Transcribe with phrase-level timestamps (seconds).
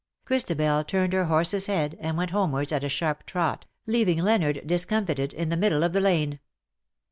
[0.25, 5.05] ''Christabel turned her horse's head, and went homewards at a sharp trot, leaving Leonard, discom
[5.05, 6.39] fited, in the middle of the lane.